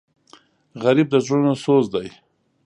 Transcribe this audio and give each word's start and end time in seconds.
غریب 0.83 1.07
د 1.11 1.15
زړونو 1.25 1.53
سوز 1.63 1.85
دی 1.93 2.07